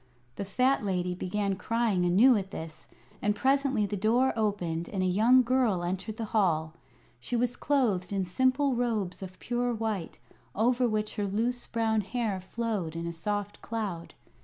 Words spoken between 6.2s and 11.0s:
hall. She was clothed in simple robes of pure white, over